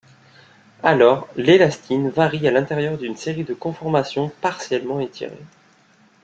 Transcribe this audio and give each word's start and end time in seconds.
Alors, 0.81 1.27
l’élastine 1.35 2.09
varie 2.09 2.47
à 2.47 2.51
l'intérieur 2.51 2.97
d'une 2.97 3.15
série 3.15 3.43
de 3.43 3.53
conformations 3.53 4.31
partiellement 4.41 4.99
étirées. 4.99 5.45